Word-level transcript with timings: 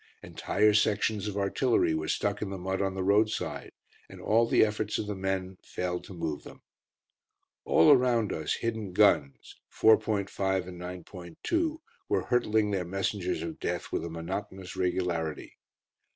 Entire 0.23 0.73
sections 0.73 1.27
of 1.27 1.37
artillery 1.37 1.93
were 1.93 2.07
stuck 2.07 2.41
in 2.41 2.49
the 2.49 2.57
mud 2.57 2.81
on 2.81 2.95
the 2.95 3.03
roadside, 3.03 3.71
and 4.09 4.19
all 4.19 4.47
the 4.47 4.65
efforts 4.65 4.97
of 4.97 5.05
the 5.05 5.13
men 5.13 5.59
failed 5.63 6.03
to 6.05 6.13
move 6.15 6.43
them. 6.43 6.63
All 7.65 7.91
around 7.91 8.33
us 8.33 8.55
hidden 8.55 8.93
guns, 8.93 9.57
4.5 9.71 10.67
and 10.67 10.81
9.2, 11.05 11.77
were 12.09 12.23
hurtling 12.23 12.71
their 12.71 12.83
messengers 12.83 13.43
of 13.43 13.59
death 13.59 13.91
with 13.91 14.03
a 14.03 14.09
monotonous 14.09 14.75
regularity. 14.75 15.59